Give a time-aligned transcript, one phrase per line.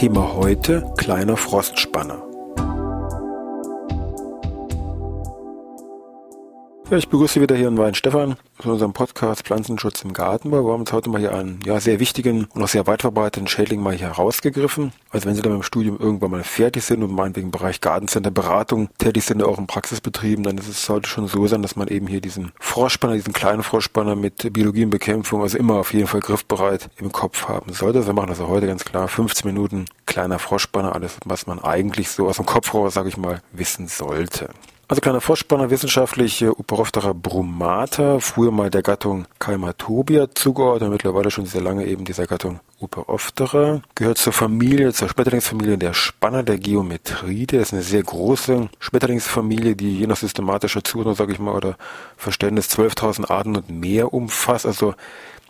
[0.00, 2.29] Thema heute kleiner Frostspanner.
[6.90, 10.64] Ja, ich begrüße wieder hier in Weinstefan zu unserem Podcast Pflanzenschutz im Gartenbau.
[10.64, 13.46] Wir haben uns heute mal hier einen ja, sehr wichtigen und auch sehr weit verbreiteten
[13.46, 14.92] Schädling mal hier herausgegriffen.
[15.10, 18.32] Also wenn Sie dann beim Studium irgendwann mal fertig sind und meinetwegen im Bereich Gartencenter
[18.32, 21.86] Beratung tätig sind, auch in Praxisbetrieben, dann ist es sollte schon so sein, dass man
[21.86, 26.08] eben hier diesen Frostspanner, diesen kleinen Frostspanner mit Biologie und Bekämpfung, also immer auf jeden
[26.08, 27.98] Fall griffbereit im Kopf haben sollte.
[27.98, 29.06] Also wir machen auch heute ganz klar.
[29.06, 33.16] 15 Minuten kleiner Frostspanner, alles, was man eigentlich so aus dem Kopf raus, sage ich
[33.16, 34.48] mal, wissen sollte.
[34.90, 41.60] Also kleiner Vorspanner wissenschaftlich Uperophthera brumata, früher mal der Gattung Calmatobia zugeordnet, mittlerweile schon sehr
[41.60, 47.58] lange eben dieser Gattung Uperophthera, gehört zur Familie, zur Schmetterlingsfamilie der Spanner der Geometride.
[47.58, 51.76] Ist eine sehr große Schmetterlingsfamilie, die je nach systematischer Zuordnung, sage ich mal, oder
[52.16, 54.66] Verständnis 12.000 Arten und mehr umfasst.
[54.66, 54.96] Also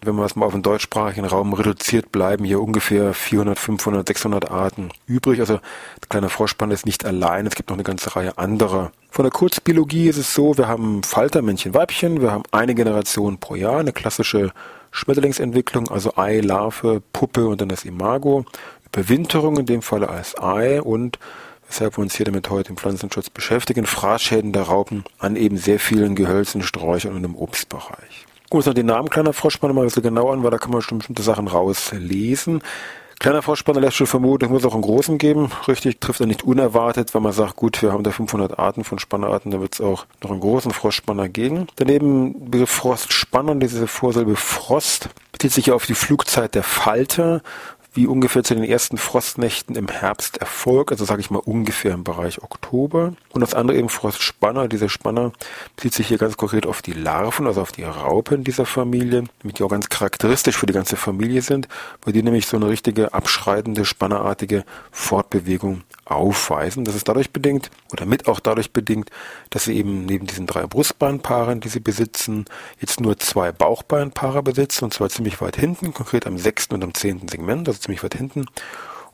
[0.03, 4.51] wenn man es mal auf den deutschsprachigen Raum reduziert, bleiben hier ungefähr 400, 500, 600
[4.51, 5.41] Arten übrig.
[5.41, 7.47] Also der kleine Froschspann ist nicht allein.
[7.47, 8.93] Es gibt noch eine ganze Reihe anderer.
[9.13, 12.21] Von der Kurzbiologie ist es so, wir haben Falter, Männchen, Weibchen.
[12.21, 14.53] Wir haben eine Generation pro Jahr, eine klassische
[14.93, 18.45] Schmetterlingsentwicklung, also Ei, Larve, Puppe und dann das Imago.
[18.87, 21.19] Überwinterung in dem Falle als Ei und
[21.67, 25.81] weshalb wir uns hier damit heute im Pflanzenschutz beschäftigen, Fraßschäden der Raupen an eben sehr
[25.81, 28.27] vielen Gehölzen, Sträuchern und im Obstbereich.
[28.45, 30.59] Gucken wir uns noch den Namen kleiner Froschspanner mal ein bisschen genau an, weil da
[30.59, 32.63] kann man schon bestimmte Sachen rauslesen.
[33.21, 35.51] Kleiner Froschspanner lässt schon vermuten, es muss auch einen großen geben.
[35.69, 38.99] Richtig, trifft er nicht unerwartet, weil man sagt, gut, wir haben da 500 Arten von
[38.99, 41.67] Spannerarten, da wird es auch noch einen großen Frostspanner geben.
[41.77, 47.43] Daneben Begriff Frostspanner, diese Vorsilbe Frost, bezieht sich auf die Flugzeit der Falter
[47.93, 52.05] wie ungefähr zu den ersten Frostnächten im Herbst erfolgt, also sage ich mal ungefähr im
[52.05, 53.15] Bereich Oktober.
[53.33, 55.33] Und das andere eben Frostspanner, dieser Spanner
[55.77, 59.63] bezieht sich hier ganz konkret auf die Larven, also auf die Raupen dieser Familie, die
[59.63, 61.69] auch ganz charakteristisch für die ganze Familie sind,
[62.03, 66.85] weil die nämlich so eine richtige abschreitende, spannerartige Fortbewegung aufweisen.
[66.85, 69.11] Das ist dadurch bedingt oder mit auch dadurch bedingt,
[69.51, 72.45] dass sie eben neben diesen drei Brustbeinpaaren, die sie besitzen,
[72.79, 76.95] jetzt nur zwei Bauchbeinpaare besitzen und zwar ziemlich weit hinten, konkret am sechsten und am
[76.95, 78.47] zehnten Segment, also ziemlich weit hinten.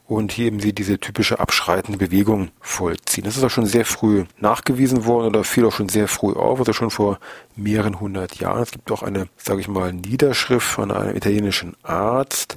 [0.08, 3.24] Und hier eben sie diese typische abschreitende Bewegung vollziehen.
[3.24, 6.60] Das ist auch schon sehr früh nachgewiesen worden oder fiel auch schon sehr früh auf,
[6.60, 7.18] also schon vor
[7.56, 8.62] mehreren hundert Jahren.
[8.62, 12.56] Es gibt auch eine, sage ich mal, Niederschrift von einem italienischen Arzt,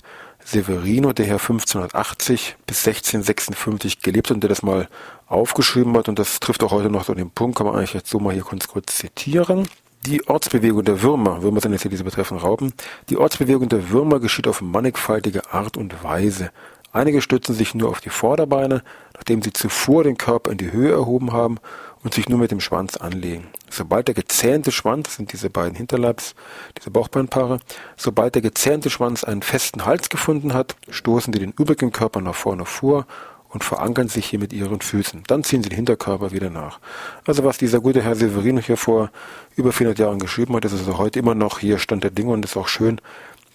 [0.51, 4.87] Severino, der hier 1580 bis 1656 gelebt hat und der das mal
[5.27, 8.09] aufgeschrieben hat, und das trifft auch heute noch so den Punkt, kann man eigentlich jetzt
[8.09, 9.67] so mal hier kurz, kurz zitieren.
[10.07, 12.73] Die Ortsbewegung der Würmer, Würmer sind jetzt hier diese betreffenden Raupen,
[13.09, 16.51] die Ortsbewegung der Würmer geschieht auf mannigfaltige Art und Weise.
[16.91, 18.81] Einige stützen sich nur auf die Vorderbeine,
[19.13, 21.59] nachdem sie zuvor den Körper in die Höhe erhoben haben
[22.03, 23.47] und sich nur mit dem Schwanz anlegen.
[23.69, 26.35] Sobald der gezähnte Schwanz, das sind diese beiden Hinterleibs,
[26.77, 27.59] diese Bauchbeinpaare,
[27.97, 32.35] sobald der gezähnte Schwanz einen festen Hals gefunden hat, stoßen sie den übrigen Körper nach
[32.35, 33.05] vorne vor
[33.49, 35.23] und verankern sich hier mit ihren Füßen.
[35.27, 36.79] Dann ziehen sie den Hinterkörper wieder nach.
[37.25, 39.09] Also was dieser gute Herr Severino hier vor
[39.55, 42.45] über 400 Jahren geschrieben hat, ist also heute immer noch hier Stand der Dinge und
[42.45, 43.01] ist auch schön,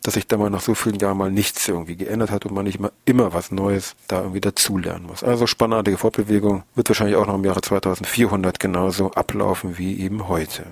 [0.04, 2.64] dass sich da mal nach so vielen Jahren mal nichts irgendwie geändert hat und man
[2.64, 5.24] nicht immer, immer was Neues da irgendwie dazulernen muss.
[5.24, 10.66] Also spannende Fortbewegung wird wahrscheinlich auch noch im Jahre 2400 genauso ablaufen wie eben heute.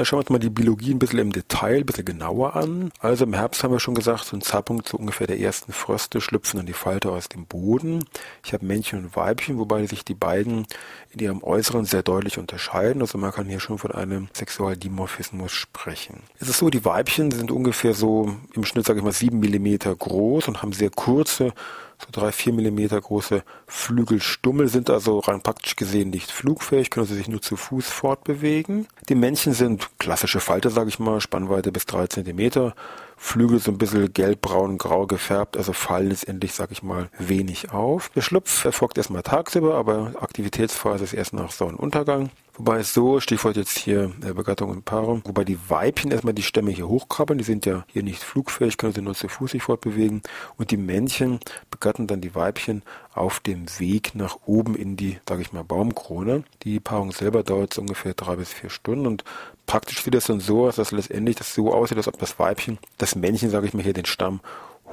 [0.00, 2.90] Da schauen wir uns mal die Biologie ein bisschen im Detail, ein bisschen genauer an.
[3.00, 6.22] Also im Herbst haben wir schon gesagt, so ein Zeitpunkt so ungefähr der ersten Fröste
[6.22, 8.06] schlüpfen dann die Falter aus dem Boden.
[8.42, 10.66] Ich habe Männchen und Weibchen, wobei sich die beiden
[11.10, 13.02] in ihrem Äußeren sehr deutlich unterscheiden.
[13.02, 16.22] Also man kann hier schon von einem Sexualdimorphismus sprechen.
[16.38, 19.94] Es ist so, die Weibchen sind ungefähr so im Schnitt, sage ich mal, sieben Millimeter
[19.94, 21.52] groß und haben sehr kurze
[22.00, 27.14] so drei, vier Millimeter große Flügelstummel sind also rein praktisch gesehen nicht flugfähig, können sie
[27.14, 28.86] sich nur zu Fuß fortbewegen.
[29.08, 32.74] Die Männchen sind klassische Falter, sage ich mal, Spannweite bis drei Zentimeter.
[33.16, 38.08] Flügel so ein bisschen gelbbraun, grau gefärbt, also fallen letztendlich, sag ich mal, wenig auf.
[38.14, 42.30] Der Schlupf erfolgt erstmal tagsüber, aber Aktivitätsphase ist erst nach Sonnenuntergang
[42.60, 46.42] Wobei es so, Stichwort jetzt hier äh, Begattung und Paarung, wobei die Weibchen erstmal die
[46.42, 49.62] Stämme hier hochkrabbeln, die sind ja hier nicht flugfähig, können sie nur zu Fuß sich
[49.62, 50.20] fortbewegen.
[50.58, 51.40] Und die Männchen
[51.70, 52.82] begatten dann die Weibchen
[53.14, 56.44] auf dem Weg nach oben in die, sage ich mal, Baumkrone.
[56.62, 59.06] Die Paarung selber dauert so ungefähr drei bis vier Stunden.
[59.06, 59.24] Und
[59.64, 62.76] praktisch sieht das dann so aus, dass letztendlich das so aussieht, als ob das Weibchen,
[62.98, 64.40] das Männchen, sage ich mal, hier den Stamm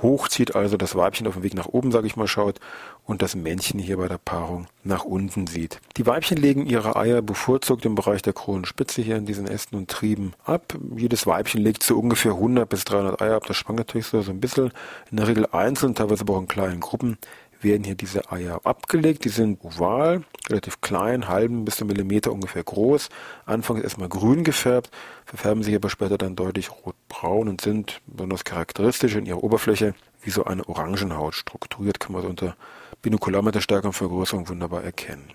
[0.02, 2.60] hochzieht, also das Weibchen auf dem Weg nach oben, sage ich mal, schaut
[3.06, 5.80] und das Männchen hier bei der Paarung nach unten sieht.
[5.98, 9.90] Die Weibchen legen ihre Eier bevorzugt im Bereich der Kronenspitze hier in diesen Ästen und
[9.90, 10.78] Trieben ab.
[10.96, 13.46] Jedes Weibchen legt so ungefähr 100 bis 300 Eier ab.
[13.48, 14.72] Das schwankt natürlich so, so ein bisschen.
[15.10, 17.18] In der Regel einzeln, teilweise aber auch in kleinen Gruppen
[17.62, 19.26] werden hier diese Eier abgelegt.
[19.26, 23.10] Die sind oval, relativ klein, halben bis zu Millimeter ungefähr groß.
[23.46, 24.92] Anfangs erstmal grün gefärbt,
[25.26, 30.30] verfärben sich aber später dann deutlich rotbraun und sind besonders charakteristisch in ihrer Oberfläche wie
[30.30, 32.56] so eine Orangenhaut strukturiert, kann man so unter
[33.02, 35.28] Binokularmeterstärke und Vergrößerung wunderbar erkennen.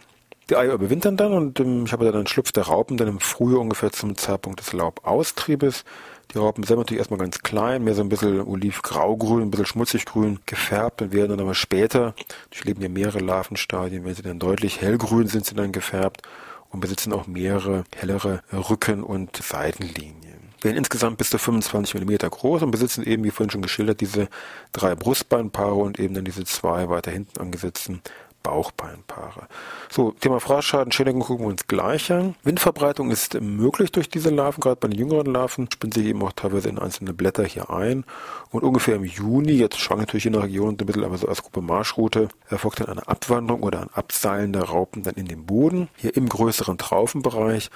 [0.50, 3.20] Die Eier überwintern dann und ähm, ich habe dann einen Schlupf der Raupen dann im
[3.20, 5.84] Frühjahr ungefähr zum Zeitpunkt des Laubaustriebes.
[6.32, 10.38] Die Raupen sind natürlich erstmal ganz klein, mehr so ein bisschen olivgraugrün, ein bisschen schmutziggrün
[10.46, 12.14] gefärbt und werden dann aber später,
[12.50, 16.22] durchleben ja mehrere Larvenstadien, wenn sie dann deutlich hellgrün sind, sie dann gefärbt
[16.70, 20.32] und besitzen auch mehrere hellere Rücken- und Seitenlinien.
[20.62, 24.28] Werden insgesamt bis zu 25 mm groß und besitzen eben, wie vorhin schon geschildert, diese
[24.72, 28.00] drei Brustbeinpaare und eben dann diese zwei weiter hinten angesetzten
[28.42, 29.46] Bauchbeinpaare.
[29.90, 32.34] So, Thema Fraßschaden, Schädigung gucken wir uns gleich an.
[32.42, 36.32] Windverbreitung ist möglich durch diese Larven, gerade bei den jüngeren Larven, spinnen sich eben auch
[36.32, 38.04] teilweise in einzelne Blätter hier ein.
[38.50, 41.42] Und ungefähr im Juni, jetzt schwankt natürlich in der Region ein bisschen, aber so als
[41.42, 45.88] Gruppe Marschroute, erfolgt dann eine Abwanderung oder ein Abseilen der Raupen dann in den Boden,
[45.96, 47.70] hier im größeren Traufenbereich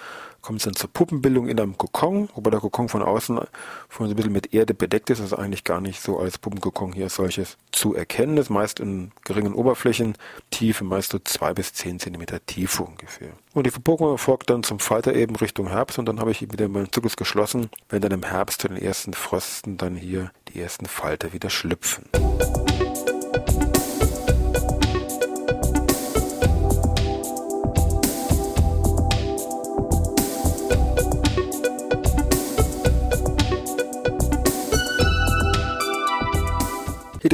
[0.46, 3.40] kommt es dann zur Puppenbildung in einem Kokon, wobei der Kokon von außen
[3.88, 6.93] von so ein bisschen mit Erde bedeckt ist, also eigentlich gar nicht so als Puppenkokon
[6.93, 12.38] hier solches zu erkennen ist, meist in geringen Oberflächentiefe, meist so zwei bis zehn Zentimeter
[12.46, 13.31] Tiefe ungefähr.
[13.54, 16.69] Und die Verpuppung erfolgt dann zum Falter eben Richtung Herbst und dann habe ich wieder
[16.69, 20.87] meinen Zyklus geschlossen, wenn dann im Herbst zu den ersten Frösten dann hier die ersten
[20.87, 22.04] Falter wieder schlüpfen.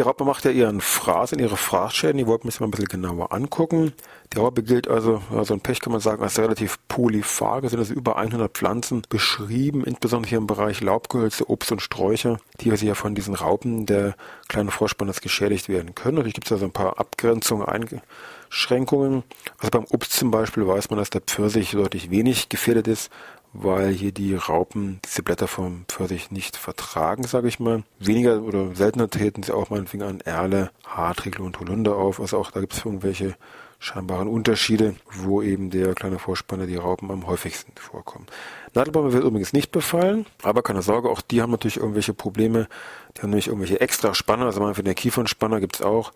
[0.03, 2.19] Die Raupe macht ja ihren Fraß in ihre Fraßschäden.
[2.19, 3.93] Die wollten wir uns mal ein bisschen genauer angucken.
[4.33, 7.63] Die Raupe gilt also, also ein Pech kann man sagen, als relativ polyphag.
[7.63, 12.39] Es sind also über 100 Pflanzen beschrieben, insbesondere hier im Bereich Laubgehölze, Obst und Sträucher,
[12.61, 14.17] die also ja von diesen Raupen der
[14.49, 16.17] kleinen Froschspanners geschädigt werden können.
[16.17, 19.23] Natürlich gibt es also ein paar Abgrenzungen, Einschränkungen.
[19.59, 23.09] Also beim Obst zum Beispiel weiß man, dass der Pfirsich deutlich wenig gefährdet ist,
[23.53, 27.83] weil hier die Raupen diese Blätter vom Pfirsich nicht vertragen, sage ich mal.
[27.99, 32.21] Weniger oder seltener treten sie auch meinetwegen an Erle, Hartriegel und Holunder auf.
[32.21, 33.37] Also auch da gibt es irgendwelche
[33.79, 38.27] scheinbaren Unterschiede, wo eben der kleine Vorspanner, die Raupen am häufigsten vorkommen.
[38.75, 42.69] Nadelbäume wird übrigens nicht befallen, aber keine Sorge, auch die haben natürlich irgendwelche Probleme.
[43.17, 46.13] Die haben nämlich irgendwelche extra Spanner, also für den Kiefernspanner gibt es auch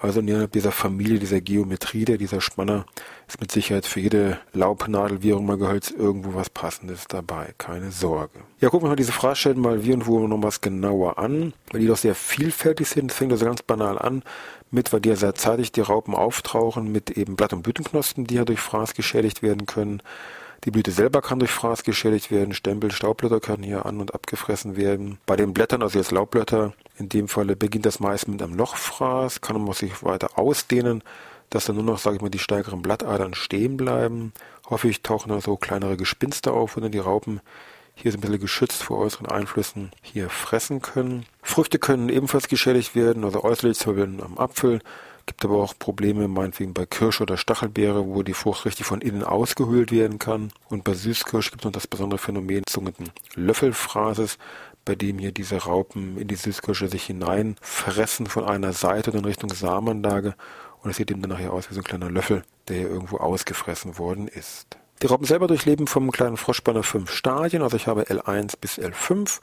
[0.00, 2.86] also innerhalb dieser Familie, dieser Geometrie, der dieser Spanner,
[3.28, 7.54] ist mit Sicherheit für jede Laubnadel, wie auch immer Gehölz, irgendwo was Passendes dabei.
[7.58, 8.40] Keine Sorge.
[8.60, 11.80] Ja, gucken wir mal diese Fraßschäden mal wie und wo noch was genauer an, weil
[11.80, 13.10] die doch sehr vielfältig sind.
[13.10, 14.22] Das fängt also ganz banal an
[14.70, 18.36] mit, weil die ja sehr zeitig die Raupen auftauchen, mit eben Blatt- und Blütenknospen, die
[18.36, 20.02] ja durch Fraß geschädigt werden können.
[20.64, 24.76] Die Blüte selber kann durch Fraß geschädigt werden, Stempel, Staubblätter können hier an- und abgefressen
[24.76, 25.18] werden.
[25.24, 29.40] Bei den Blättern, also jetzt Laubblätter, in dem Falle beginnt das meist mit einem Lochfraß,
[29.40, 31.02] kann man sich weiter ausdehnen,
[31.48, 34.34] dass dann nur noch, sage ich mal, die stärkeren Blattadern stehen bleiben.
[34.68, 37.40] Häufig tauchen da so kleinere Gespinste auf, wo dann die Raupen
[37.94, 41.24] hier so ein bisschen geschützt vor äußeren Einflüssen hier fressen können.
[41.42, 44.80] Früchte können ebenfalls geschädigt werden, also äußerlich zum Beispiel am Apfel,
[45.30, 49.22] Gibt aber auch Probleme, meinetwegen bei Kirsch oder Stachelbeere, wo die Frucht richtig von innen
[49.22, 50.50] ausgehöhlt werden kann.
[50.68, 54.38] Und bei Süßkirsch gibt es noch das besondere Phänomen des sogenannten Löffelfraßes,
[54.84, 59.50] bei dem hier diese Raupen in die Süßkirsche sich hineinfressen von einer Seite in Richtung
[59.50, 60.34] Samenlage.
[60.82, 63.18] Und es sieht eben dann nachher aus wie so ein kleiner Löffel, der hier irgendwo
[63.18, 64.78] ausgefressen worden ist.
[65.00, 69.38] Die Raupen selber durchleben vom kleinen Froschspanner fünf Stadien, also ich habe L1 bis L5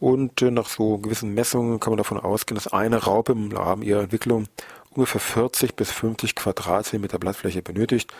[0.00, 3.82] und äh, nach so gewissen Messungen kann man davon ausgehen, dass eine Raupe im Rahmen
[3.82, 4.46] ihrer Entwicklung
[4.90, 8.12] ungefähr 40 bis 50 Quadratzentimeter Blattfläche benötigt.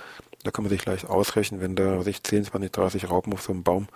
[0.44, 3.52] Da kann man sich leicht ausrechnen, wenn da sich 10, 20, 30 Raupen auf so
[3.52, 3.88] einem Baum,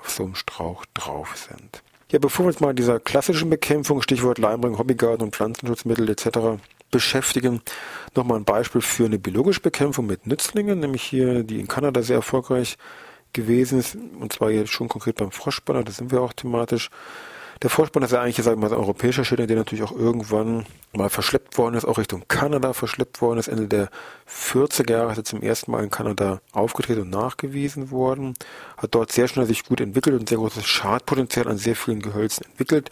[0.00, 1.82] auf so einem Strauch drauf sind.
[2.12, 6.62] Ja, bevor wir uns mal dieser klassischen Bekämpfung, Stichwort Leimbring, Hobbygarten und Pflanzenschutzmittel etc.
[6.90, 7.62] beschäftigen,
[8.14, 12.16] nochmal ein Beispiel für eine biologische Bekämpfung mit Nützlingen, nämlich hier, die in Kanada sehr
[12.16, 12.78] erfolgreich
[13.36, 16.90] gewesen ist, und zwar jetzt schon konkret beim Froschspanner, da sind wir auch thematisch.
[17.62, 20.66] Der Vorspann ist ja eigentlich, sagen wir mal, ein europäischer Schilder, der natürlich auch irgendwann
[20.92, 23.48] mal verschleppt worden ist, auch Richtung Kanada verschleppt worden ist.
[23.48, 23.88] Ende der
[24.28, 28.34] 40er Jahre ist er zum ersten Mal in Kanada aufgetreten und nachgewiesen worden.
[28.76, 32.44] Hat dort sehr schnell sich gut entwickelt und sehr großes Schadpotenzial an sehr vielen Gehölzen
[32.44, 32.90] entwickelt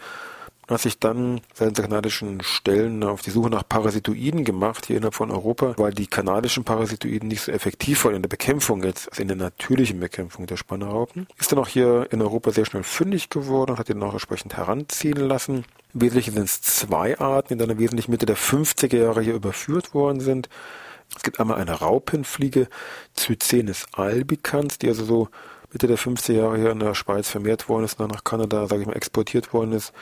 [0.67, 5.13] hat sich dann seitens der kanadischen Stellen auf die Suche nach Parasitoiden gemacht hier innerhalb
[5.13, 9.21] von Europa, weil die kanadischen Parasitoiden nicht so effektiv waren in der Bekämpfung jetzt, also
[9.21, 11.27] in der natürlichen Bekämpfung der Spannerraupen.
[11.37, 14.57] Ist dann auch hier in Europa sehr schnell fündig geworden und hat ihn auch entsprechend
[14.57, 15.65] heranziehen lassen.
[15.93, 19.35] Im Wesentlichen sind es zwei Arten, die dann im Wesentlichen Mitte der 50er Jahre hier
[19.35, 20.49] überführt worden sind.
[21.15, 22.67] Es gibt einmal eine Raupenfliege,
[23.15, 25.29] Cycenis albicans, die also so
[25.71, 28.81] Mitte der 50er Jahre hier in der Schweiz vermehrt worden ist, dann nach Kanada, sage
[28.81, 29.93] ich mal, exportiert worden ist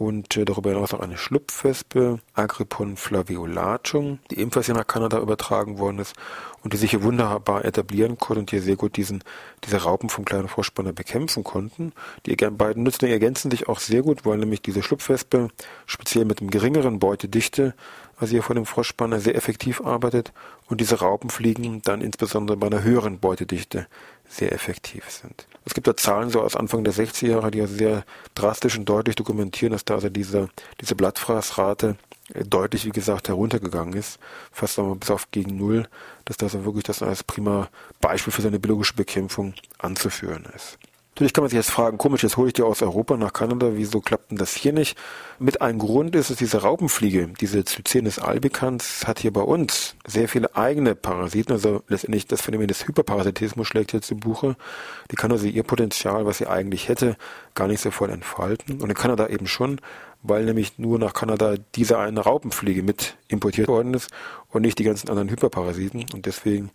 [0.00, 5.76] und äh, darüber hinaus noch eine Schlupfwespe, Agrippon flaviolatum, die ebenfalls hier nach Kanada übertragen
[5.76, 6.16] worden ist
[6.62, 9.22] und die sich hier wunderbar etablieren konnte und hier sehr gut diesen,
[9.62, 11.92] diese Raupen vom kleinen Froschspanner bekämpfen konnten.
[12.24, 15.50] Die beiden Nützlinge ergänzen sich auch sehr gut, weil nämlich diese Schlupfwespe
[15.84, 17.74] speziell mit dem geringeren Beutedichte,
[18.16, 20.32] also hier von dem Froschspanner, sehr effektiv arbeitet
[20.68, 23.86] und diese Raupenfliegen dann insbesondere bei einer höheren Beutedichte
[24.30, 25.46] sehr effektiv sind.
[25.64, 28.88] Es gibt da Zahlen so aus Anfang der 60er Jahre, die ja sehr drastisch und
[28.88, 30.48] deutlich dokumentieren, dass da also diese,
[30.80, 31.96] diese Blattfraßrate
[32.34, 34.18] äh, deutlich, wie gesagt, heruntergegangen ist,
[34.52, 35.88] fast einmal bis auf gegen Null,
[36.24, 37.68] dass das also wirklich das als prima
[38.00, 40.78] Beispiel für seine biologische Bekämpfung anzuführen ist.
[41.14, 43.72] Natürlich kann man sich jetzt fragen, komisch, jetzt hole ich die aus Europa nach Kanada,
[43.72, 44.96] wieso klappt denn das hier nicht?
[45.38, 50.28] Mit einem Grund ist es diese Raupenfliege, diese Cycenis albicans, hat hier bei uns sehr
[50.28, 54.56] viele eigene Parasiten, also letztendlich das Phänomen des Hyperparasitismus schlägt hier zu Buche.
[55.10, 57.16] Die kann also ihr Potenzial, was sie eigentlich hätte,
[57.54, 58.80] gar nicht so voll entfalten.
[58.80, 59.80] Und in Kanada eben schon,
[60.22, 64.10] weil nämlich nur nach Kanada diese eine Raupenfliege mit importiert worden ist
[64.50, 66.06] und nicht die ganzen anderen Hyperparasiten.
[66.14, 66.70] Und deswegen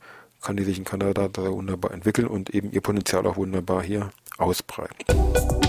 [0.45, 4.11] kann die sich in Kanada da wunderbar entwickeln und eben ihr Potenzial auch wunderbar hier
[4.37, 5.64] ausbreiten.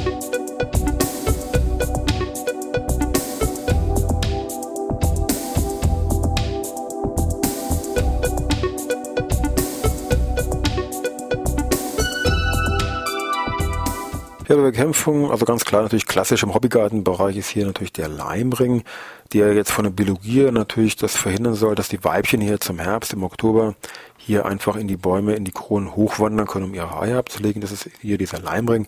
[14.49, 18.85] Ja, bei Bekämpfung, also ganz klar natürlich klassisch im Hobbygartenbereich ist hier natürlich der Leimring,
[19.33, 23.13] der jetzt von der Biologie natürlich das verhindern soll, dass die Weibchen hier zum Herbst,
[23.13, 23.75] im Oktober,
[24.17, 27.61] hier einfach in die Bäume, in die Kronen hochwandern können, um ihre Eier abzulegen.
[27.61, 28.87] Das ist hier dieser Leimring,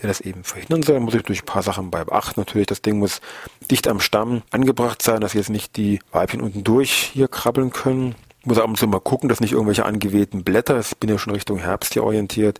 [0.00, 0.94] der das eben verhindern soll.
[0.94, 2.38] Da muss ich durch ein paar Sachen bei beachten.
[2.38, 3.20] Natürlich, das Ding muss
[3.68, 8.14] dicht am Stamm angebracht sein, dass jetzt nicht die Weibchen unten durch hier krabbeln können
[8.44, 11.32] muss ab und zu mal gucken, dass nicht irgendwelche angewehten Blätter, ich bin ja schon
[11.32, 12.58] Richtung Herbst hier orientiert,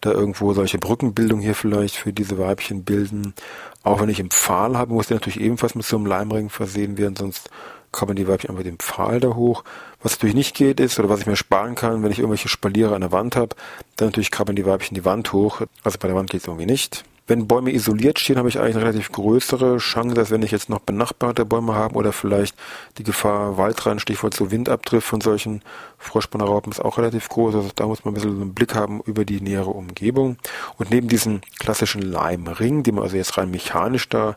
[0.00, 3.34] da irgendwo solche Brückenbildungen hier vielleicht für diese Weibchen bilden.
[3.82, 6.98] Auch wenn ich einen Pfahl habe, muss der natürlich ebenfalls mit so einem Leimring versehen
[6.98, 7.50] werden, sonst
[7.92, 9.64] kommen die Weibchen einfach den Pfahl da hoch.
[10.02, 12.94] Was natürlich nicht geht ist, oder was ich mir sparen kann, wenn ich irgendwelche Spaliere
[12.94, 13.54] an der Wand habe,
[13.96, 15.60] dann natürlich krabbeln die Weibchen die Wand hoch.
[15.84, 17.04] Also bei der Wand geht es irgendwie nicht.
[17.30, 20.68] Wenn Bäume isoliert stehen, habe ich eigentlich eine relativ größere Chance, als wenn ich jetzt
[20.68, 22.56] noch benachbarte Bäume habe oder vielleicht
[22.98, 25.62] die Gefahr Waldrand, Stichwort so Windabdrift von solchen
[25.98, 27.54] Froschspannerraupen ist auch relativ groß.
[27.54, 30.38] Also da muss man ein bisschen einen Blick haben über die nähere Umgebung.
[30.76, 34.36] Und neben diesem klassischen Leimring, den man also jetzt rein mechanisch da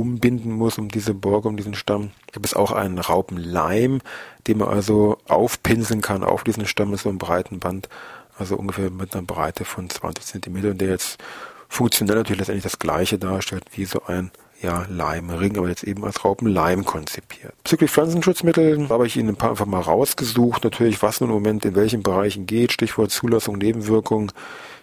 [0.00, 4.00] umbinden muss um diese Borke, um diesen Stamm, gibt es auch einen Raupenleim,
[4.46, 7.88] den man also aufpinseln kann auf diesen Stamm mit so einem breiten Band,
[8.38, 11.18] also ungefähr mit einer Breite von 20 Zentimeter, der jetzt
[11.68, 14.30] funktionell natürlich letztendlich das gleiche darstellt wie so ein
[14.62, 17.54] ja, Leimring, aber jetzt eben als Raupenleim konzipiert.
[17.62, 20.64] Bezüglich Pflanzenschutzmittel habe ich Ihnen ein paar einfach mal rausgesucht.
[20.64, 24.32] Natürlich, was nun im Moment in welchen Bereichen geht, Stichwort Zulassung, Nebenwirkungen,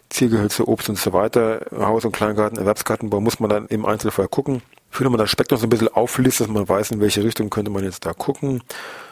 [0.10, 4.62] Ziergehölze, Obst und so weiter, Haus- und Kleingarten, Erwerbsgartenbau, muss man dann im Einzelfall gucken.
[4.92, 7.50] Ich will man das Spektrum so ein bisschen auflistet, dass man weiß, in welche Richtung
[7.50, 8.64] könnte man jetzt da gucken.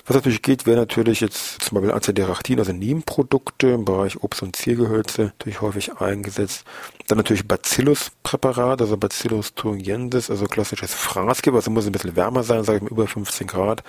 [0.08, 4.55] Was natürlich geht, wäre natürlich jetzt zum Beispiel Azadirachtin, also Nebenprodukte im Bereich Obst- und
[4.55, 6.63] Ziergehölze, natürlich häufig eingesetzt.
[7.08, 12.63] Dann natürlich Bacillus-Präparat, also Bacillus thuringiensis, also klassisches Fraßgift, also muss ein bisschen wärmer sein,
[12.63, 13.84] sage ich mal über 15 Grad,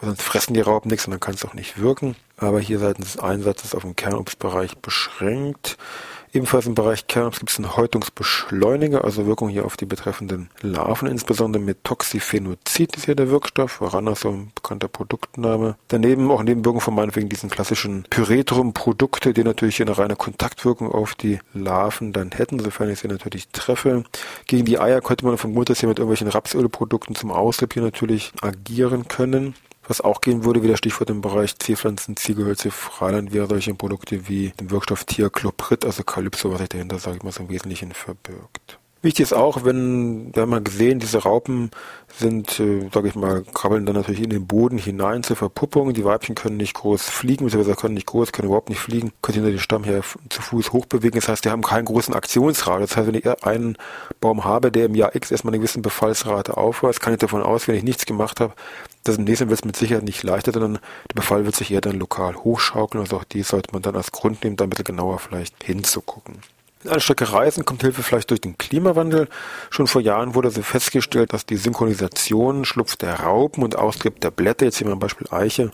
[0.00, 2.14] weil sonst fressen die Raupen nichts und dann kann es auch nicht wirken.
[2.36, 5.78] Aber hier seitens des Einsatzes auf den Kernobstbereich beschränkt.
[6.34, 11.06] Ebenfalls im Bereich Kernobst gibt es einen Häutungsbeschleuniger, also Wirkung hier auf die betreffenden Larven,
[11.06, 15.76] insbesondere mit Toxiphenozid ist hier der Wirkstoff, Varana so ein bekannter Produktname.
[15.86, 21.38] Daneben auch Nebenwirkungen von meinetwegen diesen klassischen Pyretrum-Produkte, die natürlich eine reine Kontaktwirkung auf die
[21.52, 24.02] Larven dann hätten, sofern ich sie natürlich treffe.
[24.48, 28.32] Gegen die Eier könnte man vermuten, dass hier mit irgendwelchen Rapsölprodukten zum Austrieb hier natürlich
[28.42, 29.54] agieren können.
[29.86, 34.52] Was auch gehen würde, wieder Stichwort im Bereich Zierpflanzen, Ziergehölze, Freiland, wäre solche Produkte wie
[34.60, 38.78] den Wirkstoff Thiacloprid, also Calypso, was sich dahinter, sage ich mal, so im Wesentlichen verbirgt.
[39.04, 41.70] Wichtig ist auch, wenn, wir haben mal gesehen, diese Raupen
[42.16, 45.92] sind, äh, sage ich mal, krabbeln dann natürlich in den Boden hinein zur Verpuppung.
[45.92, 49.34] Die Weibchen können nicht groß fliegen, beziehungsweise können nicht groß, können überhaupt nicht fliegen, können
[49.34, 50.00] hinter den Stamm her
[50.30, 51.20] zu Fuß hochbewegen.
[51.20, 52.88] Das heißt, die haben keinen großen Aktionsradius.
[52.88, 53.76] Das heißt, wenn ich einen
[54.22, 57.68] Baum habe, der im Jahr X erstmal eine gewisse Befallsrate aufweist, kann ich davon aus,
[57.68, 58.54] wenn ich nichts gemacht habe,
[59.04, 61.80] dass im nächsten wird es mit Sicherheit nicht leichter, sondern der Befall wird sich eher
[61.82, 63.02] dann lokal hochschaukeln.
[63.02, 66.38] Also auch die sollte man dann als Grund nehmen, da ein bisschen genauer vielleicht hinzugucken.
[66.86, 69.28] Eine Strecke Reisen kommt Hilfe vielleicht durch den Klimawandel.
[69.70, 74.30] Schon vor Jahren wurde so festgestellt, dass die Synchronisation Schlupf der Raupen und Austrieb der
[74.30, 75.70] Blätter, jetzt hier mal ein Beispiel Eiche,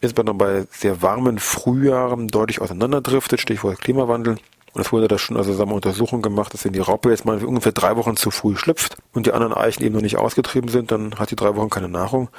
[0.00, 4.36] insbesondere bei sehr warmen Frühjahren deutlich auseinanderdriftet, Stichwort Klimawandel.
[4.72, 7.24] Und es wurde da schon also sagen wir, Untersuchungen gemacht, dass wenn die Raupe jetzt
[7.24, 10.70] mal ungefähr drei Wochen zu früh schlüpft und die anderen Eichen eben noch nicht ausgetrieben
[10.70, 12.30] sind, dann hat die drei Wochen keine Nahrung.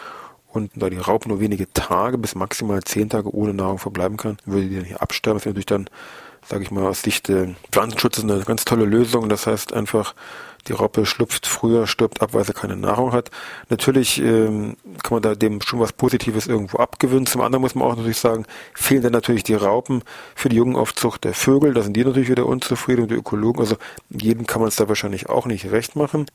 [0.47, 4.37] Und da die Raupe nur wenige Tage bis maximal zehn Tage ohne Nahrung verbleiben kann,
[4.45, 5.37] würde die dann hier absterben.
[5.37, 5.89] Das wäre natürlich dann
[6.47, 9.29] sage ich mal, aus Sicht äh, Pflanzenschutzes eine ganz tolle Lösung.
[9.29, 10.13] Das heißt einfach,
[10.67, 13.31] die Raupe schlüpft früher, stirbt ab, weil sie keine Nahrung hat.
[13.69, 17.25] Natürlich ähm, kann man da dem schon was Positives irgendwo abgewinnen.
[17.25, 20.03] Zum anderen muss man auch natürlich sagen, fehlen dann natürlich die Raupen
[20.35, 21.73] für die Jungenaufzucht der Vögel.
[21.73, 23.59] Da sind die natürlich wieder unzufrieden und die Ökologen.
[23.59, 23.75] Also
[24.09, 26.27] jedem kann man es da wahrscheinlich auch nicht recht machen.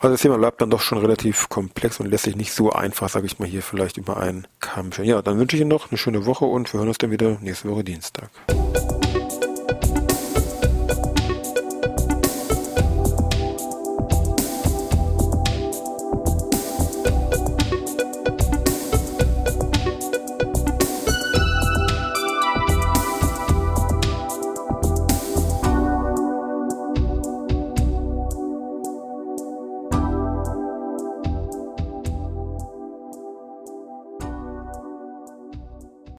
[0.00, 3.08] Also das Thema bleibt dann doch schon relativ komplex und lässt sich nicht so einfach,
[3.08, 4.90] sage ich mal, hier vielleicht über einen Kamm.
[5.02, 7.38] Ja, dann wünsche ich Ihnen noch eine schöne Woche und wir hören uns dann wieder
[7.40, 8.30] nächste Woche Dienstag.